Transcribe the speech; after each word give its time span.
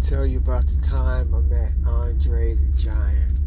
tell 0.00 0.24
you 0.24 0.38
about 0.38 0.66
the 0.66 0.80
time 0.80 1.34
I 1.34 1.40
met 1.40 1.72
Andre 1.86 2.54
the 2.54 2.72
Giant. 2.76 3.38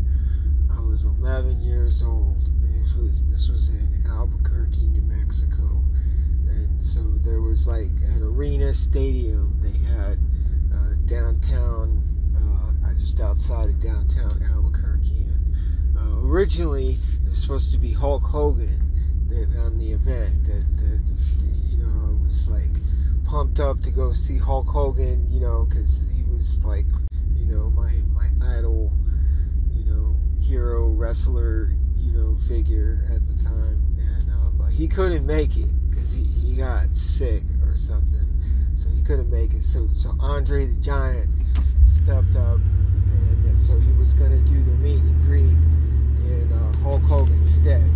I 0.72 0.82
was 0.82 1.04
11 1.04 1.60
years 1.62 2.04
old. 2.04 2.46
This 2.62 2.96
was, 2.96 3.24
this 3.26 3.50
was 3.50 3.70
in 3.70 4.04
Albuquerque, 4.08 4.88
New 4.88 5.02
Mexico. 5.02 5.84
And 6.48 6.82
so 6.82 7.02
there 7.02 7.42
was 7.42 7.68
like 7.68 7.90
an 8.04 8.22
arena 8.22 8.72
stadium 8.74 9.58
they 9.62 9.78
had 9.96 10.20
uh, 10.72 10.94
downtown, 11.06 12.04
uh, 12.38 12.94
just 12.94 13.20
outside 13.20 13.70
of 13.70 13.80
downtown 13.80 14.44
Albuquerque. 14.54 15.26
And 15.34 15.98
uh, 15.98 16.28
originally 16.28 16.98
it 17.24 17.26
was 17.26 17.42
supposed 17.42 17.72
to 17.72 17.80
be 17.80 17.92
Hulk 17.92 18.24
Hogan 18.24 18.92
that, 19.28 19.58
on 19.60 19.80
the 19.80 19.92
event. 19.92 20.44
That, 20.44 20.78
that 20.78 21.02
you 21.68 21.78
know, 21.78 22.16
it 22.16 22.22
was 22.22 22.50
like 22.52 22.70
pumped 23.26 23.60
up 23.60 23.80
to 23.80 23.90
go 23.90 24.14
see 24.14 24.38
Hulk 24.38 24.68
Hogan, 24.68 25.28
you 25.30 25.40
know, 25.40 25.66
because 25.66 26.04
he 26.14 26.23
was 26.44 26.66
like, 26.66 26.86
you 27.38 27.46
know, 27.46 27.70
my 27.70 27.90
my 28.14 28.28
idol, 28.58 28.92
you 29.72 29.86
know, 29.86 30.18
hero 30.42 30.90
wrestler, 30.90 31.72
you 31.96 32.12
know, 32.12 32.36
figure 32.36 33.06
at 33.16 33.26
the 33.26 33.42
time, 33.42 33.82
and 33.98 34.30
uh, 34.30 34.50
but 34.58 34.70
he 34.70 34.86
couldn't 34.86 35.26
make 35.26 35.56
it 35.56 35.70
because 35.88 36.14
he, 36.14 36.24
he 36.24 36.58
got 36.58 36.94
sick 36.94 37.44
or 37.66 37.78
something, 37.78 38.28
so 38.74 38.90
he 38.90 39.02
couldn't 39.02 39.30
make 39.30 39.54
it. 39.54 39.62
So 39.62 39.88
so 39.88 40.16
Andre 40.20 40.66
the 40.66 40.82
Giant 40.82 41.32
stepped 41.86 42.36
up, 42.36 42.60
and 43.46 43.58
so 43.58 43.80
he 43.80 43.94
was 43.94 44.14
gonna 44.14 44.42
do 44.42 44.62
the 44.64 44.76
meet 44.84 45.00
and 45.00 45.24
greet 45.24 45.56
in 46.28 46.52
uh, 46.52 46.78
Hulk 46.80 47.04
Hogan's 47.04 47.54
stead. 47.54 47.90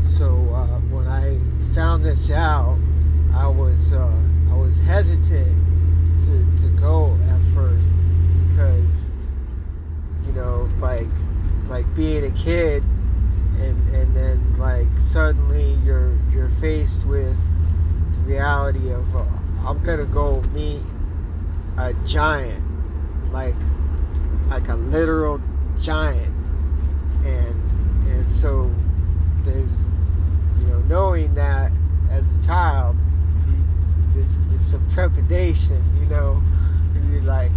So 0.00 0.48
uh, 0.54 0.80
when 0.88 1.06
I 1.06 1.38
found 1.74 2.06
this 2.06 2.30
out, 2.30 2.78
I 3.34 3.48
was. 3.48 3.92
Uh, 3.92 4.10
I 4.50 4.54
was 4.54 4.78
hesitant 4.80 5.72
to, 6.26 6.62
to 6.62 6.68
go 6.78 7.16
at 7.30 7.40
first 7.54 7.90
because 8.48 9.10
you 10.26 10.32
know 10.32 10.68
like 10.78 11.08
like 11.68 11.86
being 11.94 12.21
a 12.21 12.21
kid 12.32 12.82
and 13.60 13.88
and 13.94 14.16
then 14.16 14.58
like 14.58 14.86
suddenly 14.98 15.74
you're 15.84 16.16
you're 16.30 16.48
faced 16.48 17.04
with 17.06 17.38
the 18.14 18.20
reality 18.20 18.90
of 18.92 19.16
uh, 19.16 19.24
I'm 19.66 19.82
gonna 19.82 20.04
go 20.04 20.40
meet 20.52 20.82
a 21.78 21.94
giant 22.04 22.62
like 23.32 23.56
like 24.48 24.68
a 24.68 24.74
literal 24.74 25.40
giant 25.80 26.34
and 27.24 28.08
and 28.08 28.30
so 28.30 28.72
there's 29.44 29.88
you 30.58 30.66
know 30.66 30.78
knowing 30.88 31.34
that 31.34 31.72
as 32.10 32.36
a 32.36 32.46
child 32.46 32.96
there's, 34.14 34.40
there's 34.42 34.64
some 34.64 34.86
trepidation, 34.88 35.82
you 35.98 36.06
know. 36.06 36.42
You're 37.10 37.22
like, 37.22 37.50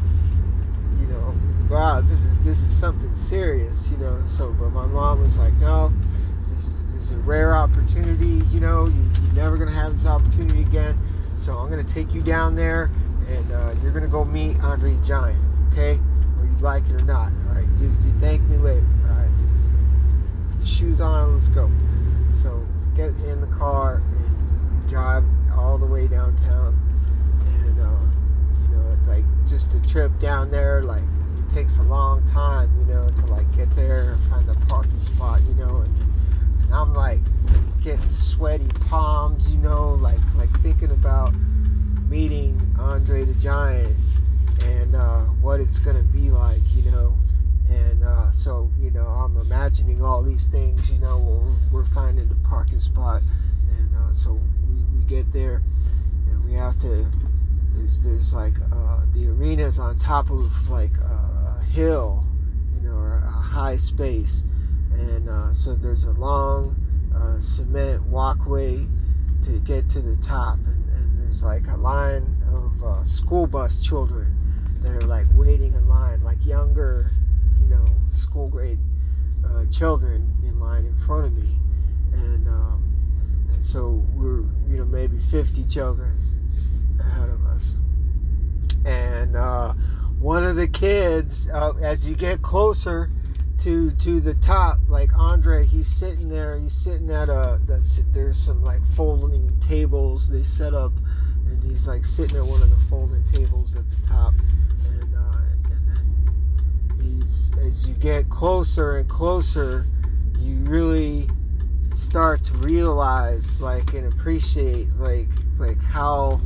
wow, 1.70 2.02
this 2.02 2.12
is 2.24 2.38
this 2.40 2.60
is 2.62 2.76
something 2.76 3.14
serious, 3.14 3.90
you 3.90 3.98
know. 3.98 4.22
So, 4.24 4.52
but 4.54 4.70
my 4.70 4.86
mom 4.86 5.22
was 5.22 5.38
like, 5.38 5.54
no, 5.56 5.92
this 6.40 6.52
is, 6.52 6.94
this 6.94 7.04
is 7.06 7.12
a 7.12 7.18
rare 7.18 7.56
opportunity, 7.56 8.46
you 8.52 8.60
know. 8.60 8.86
You, 8.86 8.94
are 8.94 9.34
never 9.34 9.58
gonna 9.58 9.72
have 9.72 9.90
this 9.90 10.06
opportunity 10.06 10.62
again. 10.62 10.98
So 11.36 11.58
I'm 11.58 11.70
gonna 11.70 11.84
take 11.84 12.14
you 12.14 12.22
down 12.22 12.56
there, 12.56 12.90
and 13.28 13.52
uh, 13.52 13.76
you're 13.82 13.92
gonna 13.92 14.08
go 14.08 14.24
meet 14.24 14.60
Andre 14.62 14.96
Giant, 15.04 15.40
okay? 15.72 15.96
Whether 15.96 16.50
you 16.50 16.58
like 16.58 16.84
it 16.86 17.02
or 17.02 17.06
not. 17.06 17.32
All 17.50 17.56
right, 17.56 17.68
you, 17.80 17.88
you 17.88 18.12
thank 18.20 18.42
me 18.44 18.58
later. 18.58 18.86
All 19.10 19.16
right, 19.16 19.32
just 19.52 19.74
put 20.52 20.60
the 20.60 20.66
shoes 20.66 21.02
on, 21.02 21.34
let's 21.34 21.50
go. 21.50 21.70
So 22.30 22.66
get 22.96 23.10
in 23.28 23.42
the 23.42 23.48
car 23.48 24.02
and 24.18 24.90
drive 24.90 25.24
all 25.58 25.78
the 25.78 25.86
way 25.86 26.08
downtown. 26.08 26.80
And, 27.64 27.80
uh, 27.80 28.00
you 28.62 28.76
know, 28.76 28.98
it's 28.98 29.08
like 29.08 29.26
just 29.46 29.74
the 29.74 29.86
trip 29.88 30.18
down 30.20 30.52
there, 30.52 30.82
like 30.82 31.04
takes 31.56 31.78
a 31.78 31.84
long 31.84 32.22
time, 32.26 32.70
you 32.78 32.86
know, 32.86 33.08
to 33.08 33.26
like 33.28 33.50
get 33.56 33.74
there 33.76 34.12
and 34.12 34.22
find 34.24 34.46
the 34.46 34.56
parking 34.68 35.00
spot, 35.00 35.40
you 35.48 35.54
know. 35.54 35.78
And, 35.78 35.98
and 36.64 36.74
I'm 36.74 36.94
like 36.94 37.22
getting 37.82 38.10
sweaty 38.10 38.68
palms, 38.90 39.50
you 39.50 39.62
know, 39.62 39.94
like 39.94 40.20
like 40.36 40.50
thinking 40.50 40.92
about 40.92 41.34
meeting 42.10 42.60
Andre 42.78 43.24
the 43.24 43.34
Giant 43.36 43.96
and 44.66 44.96
uh, 44.96 45.22
what 45.40 45.62
it's 45.62 45.80
gonna 45.80 46.04
be 46.04 46.30
like, 46.30 46.60
you 46.76 46.92
know. 46.92 47.16
And 47.70 48.04
uh, 48.04 48.32
so, 48.32 48.70
you 48.78 48.92
know, 48.92 49.08
I'm 49.08 49.38
imagining 49.38 50.04
all 50.04 50.22
these 50.22 50.48
things, 50.48 50.92
you 50.92 51.00
know, 51.00 51.20
we're, 51.72 51.80
we're 51.80 51.86
finding 51.86 52.28
the 52.28 52.36
parking 52.50 52.80
spot. 52.80 53.22
And 53.80 53.96
uh, 53.96 54.12
so 54.12 54.38
we 54.68 55.06
get 55.06 55.32
there, 55.32 55.62
and 56.28 56.44
we 56.44 56.52
have 56.56 56.78
to. 56.80 57.06
There's 57.72 58.04
there's 58.04 58.34
like 58.34 58.56
uh, 58.74 59.06
the 59.14 59.30
arena's 59.30 59.80
on 59.80 59.98
top 59.98 60.30
of 60.30 60.70
like 60.70 60.98
a 60.98 61.25
hill, 61.76 62.26
you 62.74 62.88
know, 62.88 62.96
or 62.96 63.16
a 63.16 63.30
high 63.30 63.76
space, 63.76 64.46
and 64.94 65.30
uh, 65.30 65.52
so 65.52 65.76
there's 65.76 66.06
a 66.06 66.14
long 66.14 66.74
uh, 67.14 67.38
cement 67.38 68.02
walkway 68.04 68.88
to 69.42 69.60
get 69.60 69.86
to 69.90 70.00
the 70.00 70.16
top, 70.24 70.58
and, 70.68 70.86
and 70.88 71.20
there's 71.20 71.44
like 71.44 71.68
a 71.68 71.76
line 71.76 72.26
of 72.48 72.82
uh, 72.82 73.04
school 73.04 73.46
bus 73.46 73.84
children 73.84 74.34
that 74.80 74.96
are 74.96 75.02
like 75.02 75.26
waiting 75.36 75.74
in 75.74 75.86
line, 75.90 76.24
like 76.24 76.44
younger, 76.46 77.12
you 77.60 77.68
know, 77.68 77.86
school 78.10 78.48
grade 78.48 78.80
uh, 79.46 79.66
children 79.66 80.34
in 80.44 80.58
line 80.62 80.86
in 80.86 80.96
front 80.96 81.26
of 81.26 81.34
me, 81.34 81.60
and 82.14 82.48
um, 82.48 82.90
and 83.52 83.62
so 83.62 84.02
we're, 84.14 84.44
you 84.70 84.78
know, 84.78 84.86
maybe 84.86 85.20
50 85.20 85.66
children 85.66 86.16
ahead 87.02 87.28
of 87.28 87.46
us. 87.48 87.76
And 88.86 89.36
uh, 89.36 89.74
one 90.26 90.44
of 90.44 90.56
the 90.56 90.68
kids, 90.68 91.48
uh, 91.54 91.74
as 91.84 92.10
you 92.10 92.16
get 92.16 92.42
closer 92.42 93.12
to 93.60 93.92
to 93.92 94.20
the 94.20 94.34
top, 94.34 94.80
like 94.88 95.16
Andre, 95.16 95.64
he's 95.64 95.88
sitting 95.88 96.28
there. 96.28 96.58
He's 96.58 96.74
sitting 96.74 97.12
at 97.12 97.30
a. 97.30 97.62
There's 98.12 98.44
some 98.44 98.64
like 98.64 98.84
folding 98.84 99.56
tables 99.60 100.28
they 100.28 100.42
set 100.42 100.74
up, 100.74 100.94
and 101.46 101.62
he's 101.62 101.88
like 101.88 102.04
sitting 102.04 102.38
at 102.38 102.44
one 102.44 102.60
of 102.64 102.72
the 102.72 102.86
folding 102.90 103.24
tables 103.26 103.76
at 103.76 103.88
the 103.88 104.08
top. 104.08 104.34
And 105.00 105.16
uh, 105.16 105.42
and 105.66 105.88
then 105.90 107.00
he's 107.00 107.52
as 107.60 107.88
you 107.88 107.94
get 107.94 108.28
closer 108.28 108.98
and 108.98 109.08
closer, 109.08 109.86
you 110.40 110.56
really 110.64 111.28
start 111.94 112.44
to 112.46 112.58
realize 112.58 113.62
like 113.62 113.94
and 113.94 114.12
appreciate 114.12 114.88
like 114.98 115.28
like 115.60 115.80
how 115.84 116.42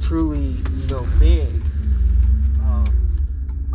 truly 0.00 0.56
you 0.78 0.86
know 0.86 1.06
big 1.20 1.50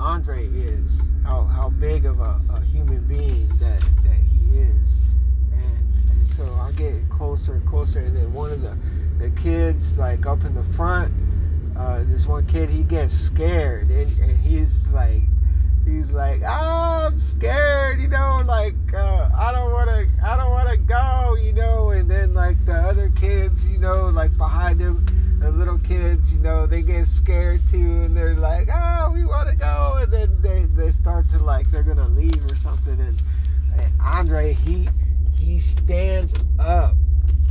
Andre 0.09 0.47
is 0.47 1.03
how, 1.23 1.43
how 1.43 1.69
big 1.69 2.05
of 2.05 2.19
a, 2.19 2.41
a 2.51 2.61
human 2.61 3.03
being 3.03 3.47
that 3.59 3.79
that 4.01 4.17
he 4.17 4.57
is. 4.57 4.97
And, 5.53 6.09
and 6.09 6.27
so 6.27 6.43
I 6.55 6.71
get 6.71 7.07
closer 7.09 7.53
and 7.53 7.65
closer. 7.67 7.99
And 7.99 8.17
then 8.17 8.33
one 8.33 8.51
of 8.51 8.63
the 8.63 8.75
the 9.19 9.29
kids 9.39 9.99
like 9.99 10.25
up 10.25 10.43
in 10.45 10.55
the 10.55 10.63
front 10.63 11.13
uh, 11.77 12.03
there's 12.05 12.27
one 12.27 12.43
kid 12.47 12.71
he 12.71 12.83
gets 12.83 13.13
scared. 13.13 13.91
And, 13.91 14.19
and 14.19 14.35
he's 14.39 14.87
like 14.89 15.21
he's 15.85 16.11
like, 16.11 16.41
oh, 16.41 17.05
I'm 17.05 17.19
scared, 17.19 18.01
you 18.01 18.07
know, 18.07 18.41
like 18.47 18.73
uh, 18.95 19.29
I 19.37 19.51
don't 19.51 19.71
want 19.71 19.89
to, 19.91 20.07
I 20.25 20.35
don't 20.37 20.49
want 20.49 20.69
to 20.69 20.77
go, 20.77 21.37
you 21.39 21.53
know. 21.53 21.91
And 21.91 22.09
then 22.09 22.33
like 22.33 22.57
the 22.65 22.73
other 22.73 23.09
kids, 23.09 23.71
you 23.71 23.77
know, 23.77 24.09
like 24.09 24.35
behind 24.37 24.79
him, 24.79 25.05
the 25.39 25.51
little 25.51 25.79
kids, 25.79 26.33
you 26.33 26.39
know, 26.39 26.67
they 26.67 26.81
get 26.81 27.05
scared 27.05 27.61
too, 27.69 28.01
and 28.01 28.15
they're 28.15 28.35
like, 28.35 28.67
oh, 28.73 29.11
we 29.13 29.25
want 29.25 29.49
to 29.49 29.55
go, 29.55 29.97
and 30.01 30.11
then 30.11 30.41
they 30.41 30.65
they 30.81 30.91
start 30.91 31.27
to 31.29 31.39
like 31.43 31.69
they're 31.71 31.83
gonna 31.83 32.09
leave 32.09 32.43
or 32.45 32.55
something, 32.55 32.99
and, 32.99 33.21
and 33.77 33.93
Andre 34.01 34.53
he 34.53 34.89
he 35.37 35.59
stands 35.59 36.35
up 36.59 36.95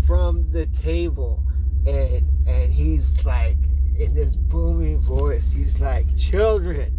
from 0.06 0.50
the 0.50 0.66
table, 0.66 1.42
and 1.86 2.28
and 2.46 2.72
he's 2.72 3.24
like 3.24 3.56
in 3.98 4.14
this 4.14 4.36
booming 4.36 4.98
voice, 4.98 5.52
he's 5.52 5.80
like, 5.80 6.06
children 6.16 6.92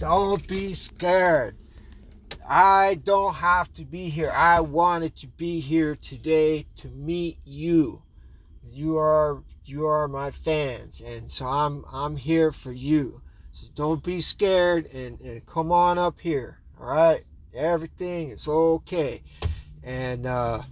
don't 0.00 0.48
be 0.48 0.72
scared. 0.72 1.54
I 2.48 2.94
don't 3.04 3.34
have 3.34 3.70
to 3.74 3.84
be 3.84 4.08
here. 4.08 4.32
I 4.34 4.60
wanted 4.60 5.14
to 5.16 5.28
be 5.28 5.60
here 5.60 5.94
today 5.94 6.64
to 6.76 6.88
meet 6.88 7.36
you. 7.44 8.02
You 8.72 8.96
are 8.98 9.42
you 9.64 9.86
are 9.86 10.08
my 10.08 10.30
fans 10.30 11.00
and 11.00 11.30
so 11.30 11.46
I'm 11.46 11.84
I'm 11.92 12.16
here 12.16 12.50
for 12.50 12.72
you. 12.72 13.20
So 13.52 13.66
don't 13.74 14.02
be 14.02 14.20
scared 14.20 14.86
and, 14.94 15.20
and 15.20 15.44
come 15.46 15.72
on 15.72 15.98
up 15.98 16.20
here. 16.20 16.60
All 16.80 16.94
right? 16.94 17.22
Everything 17.54 18.30
is 18.30 18.46
okay. 18.46 19.22
And 19.82 20.26
uh, 20.26 20.62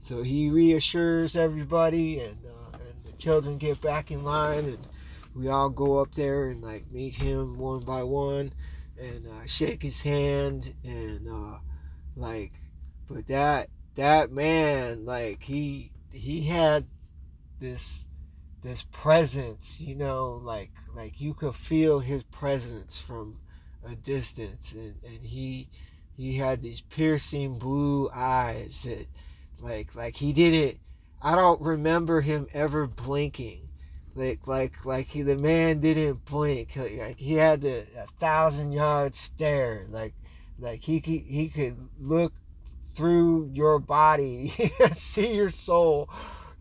so 0.00 0.22
he 0.22 0.50
reassures 0.50 1.36
everybody 1.36 2.20
and, 2.20 2.36
uh, 2.44 2.76
and 2.78 3.04
the 3.04 3.16
children 3.16 3.56
get 3.56 3.80
back 3.80 4.10
in 4.10 4.24
line 4.24 4.64
and 4.64 4.88
we 5.34 5.48
all 5.48 5.68
go 5.68 6.00
up 6.00 6.12
there 6.12 6.50
and 6.50 6.62
like 6.62 6.90
meet 6.90 7.14
him 7.14 7.58
one 7.58 7.80
by 7.80 8.02
one 8.02 8.52
and 9.00 9.26
uh, 9.26 9.46
shake 9.46 9.82
his 9.82 10.02
hand 10.02 10.74
and 10.84 11.26
uh, 11.28 11.58
like 12.16 12.52
but 13.08 13.26
that 13.26 13.68
that 13.94 14.30
man 14.30 15.04
like 15.04 15.42
he 15.42 15.90
he 16.12 16.42
had 16.42 16.84
this 17.64 18.08
this 18.62 18.82
presence, 18.82 19.80
you 19.80 19.94
know, 19.94 20.40
like 20.42 20.70
like 20.94 21.20
you 21.20 21.34
could 21.34 21.54
feel 21.54 21.98
his 21.98 22.22
presence 22.24 23.00
from 23.00 23.38
a 23.90 23.94
distance, 23.96 24.74
and 24.74 24.94
and 25.04 25.22
he 25.22 25.68
he 26.16 26.36
had 26.36 26.60
these 26.60 26.82
piercing 26.82 27.58
blue 27.58 28.10
eyes 28.14 28.84
that 28.84 29.06
like 29.62 29.94
like 29.96 30.16
he 30.16 30.32
didn't. 30.32 30.78
I 31.22 31.36
don't 31.36 31.60
remember 31.60 32.20
him 32.20 32.46
ever 32.52 32.86
blinking. 32.86 33.68
Like 34.14 34.46
like 34.46 34.84
like 34.84 35.06
he 35.06 35.22
the 35.22 35.36
man 35.36 35.80
didn't 35.80 36.24
blink. 36.26 36.76
Like 36.76 37.18
he 37.18 37.34
had 37.34 37.62
the 37.62 37.86
a 37.98 38.06
thousand 38.18 38.72
yard 38.72 39.14
stare. 39.14 39.84
Like 39.88 40.12
like 40.58 40.82
he 40.82 41.00
could 41.00 41.20
he 41.20 41.48
could 41.48 41.76
look 41.98 42.34
through 42.94 43.50
your 43.52 43.78
body, 43.78 44.48
see 44.92 45.34
your 45.34 45.50
soul 45.50 46.08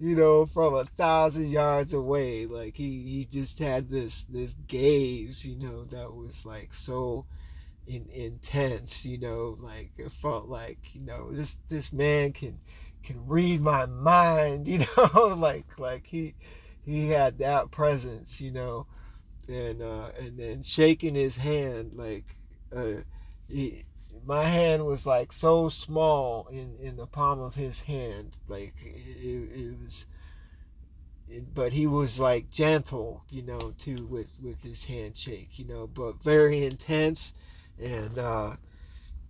you 0.04 0.18
know, 0.18 0.46
from 0.46 0.76
a 0.76 0.84
thousand 0.84 1.48
yards 1.48 1.94
away. 1.94 2.46
Like 2.46 2.76
he, 2.76 3.04
he 3.04 3.26
just 3.26 3.58
had 3.58 3.90
this 3.90 4.26
this 4.26 4.54
gaze, 4.68 5.46
you 5.46 5.56
know, 5.56 5.86
that 5.86 6.14
was 6.14 6.46
like 6.46 6.74
so 6.74 7.26
in, 7.88 8.06
intense, 8.14 9.06
you 9.06 9.18
know, 9.18 9.56
like 9.60 9.92
it 9.98 10.12
felt 10.12 10.50
like, 10.50 10.94
you 10.94 11.00
know, 11.00 11.32
this 11.32 11.60
this 11.70 11.94
man 11.94 12.34
can 12.34 12.60
can 13.02 13.26
read 13.26 13.62
my 13.62 13.86
mind, 13.86 14.68
you 14.68 14.80
know, 14.98 15.36
like 15.38 15.80
like 15.80 16.06
he 16.06 16.36
he 16.82 17.08
had 17.08 17.38
that 17.38 17.72
presence, 17.72 18.42
you 18.42 18.52
know, 18.52 18.86
and 19.48 19.82
uh 19.82 20.10
and 20.20 20.38
then 20.38 20.64
shaking 20.64 21.16
his 21.16 21.38
hand 21.38 21.96
like 21.96 22.26
uh 22.76 22.96
he 23.48 23.86
my 24.26 24.44
hand 24.44 24.86
was 24.86 25.06
like 25.06 25.32
so 25.32 25.70
small 25.70 26.48
in, 26.52 26.76
in 26.82 26.96
the 26.96 27.06
palm 27.06 27.40
of 27.40 27.56
his 27.56 27.82
hand 27.82 28.40
like 28.48 28.74
it, 28.84 29.50
it 29.52 29.78
was 29.84 30.06
it, 31.30 31.54
but 31.54 31.74
he 31.74 31.88
was 31.88 32.20
like 32.20 32.50
gentle 32.50 33.24
you 33.30 33.42
know 33.42 33.74
too 33.78 34.06
with 34.08 34.34
with 34.42 34.64
his 34.64 34.86
handshake 34.86 35.60
you 35.60 35.66
know 35.66 35.88
but 35.88 36.22
very 36.24 36.66
intense 36.66 37.34
and 37.84 38.18
uh 38.18 38.56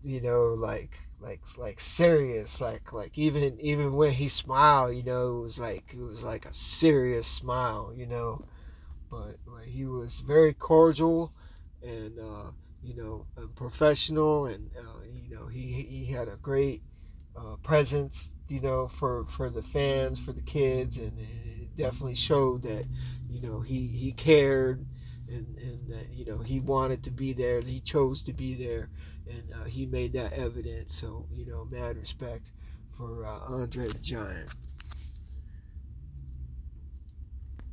you 0.04 0.22
know 0.22 0.54
like 0.54 0.98
like 1.22 1.42
like 1.58 1.80
serious 1.80 2.60
like 2.60 2.92
like 2.92 3.18
even 3.18 3.58
even 3.62 3.94
when 3.94 4.12
he 4.12 4.28
smiled 4.28 4.94
you 4.94 5.04
know 5.04 5.38
it 5.38 5.42
was 5.42 5.60
like 5.60 5.94
it 5.94 6.02
was 6.02 6.24
like 6.24 6.46
a 6.46 6.54
serious 6.54 7.26
smile 7.26 7.92
you 7.96 8.06
know 8.06 8.44
but, 9.10 9.38
but 9.46 9.64
he 9.66 9.86
was 9.86 10.20
very 10.22 10.54
cordial 10.54 11.32
and 11.84 12.20
uh 12.20 12.52
you 12.84 12.96
know, 12.96 13.26
professional, 13.56 14.46
and 14.48 14.70
uh, 14.78 15.04
you 15.12 15.36
know, 15.36 15.48
he 15.48 15.62
he 15.90 16.06
had 16.12 16.28
a 16.28 16.38
great 16.38 16.82
uh, 17.38 17.56
presence, 17.64 18.38
you 18.50 18.62
know, 18.62 18.88
for 18.88 19.26
for 19.26 19.50
the 19.50 19.62
fans, 19.62 20.20
for 20.20 20.34
the 20.34 20.42
kids, 20.42 20.98
and 20.98 21.18
it 21.20 21.76
definitely 21.76 22.16
showed 22.16 22.62
that, 22.64 22.86
you 23.30 23.42
know, 23.42 23.62
he 23.62 23.88
he 23.88 24.12
cared, 24.12 24.86
and 25.28 25.48
and 25.58 25.90
that 25.90 26.08
you 26.12 26.26
know 26.26 26.40
he 26.40 26.60
wanted 26.60 27.04
to 27.04 27.12
be 27.12 27.34
there, 27.34 27.62
he 27.62 27.80
chose 27.80 28.22
to 28.24 28.34
be 28.34 28.54
there, 28.54 28.90
and 29.32 29.44
uh, 29.60 29.66
he 29.66 29.86
made 29.86 30.14
that 30.14 30.34
evident. 30.34 30.92
So 30.92 31.26
you 31.32 31.46
know, 31.46 31.66
mad 31.66 31.98
respect 31.98 32.52
for 32.90 33.26
uh, 33.26 33.40
Andre 33.50 33.88
the 33.88 34.00
Giant. 34.00 34.50